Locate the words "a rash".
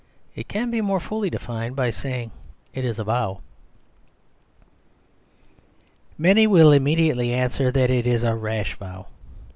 8.23-8.75